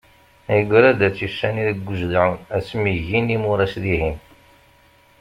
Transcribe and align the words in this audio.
Igra 0.57 0.87
ad 0.91 0.99
tt-issani 1.09 1.63
deg 1.69 1.87
ujedɛun 1.91 2.39
asmi 2.57 2.91
ggin 2.99 3.27
imuras 3.35 3.73
dihin. 3.83 4.17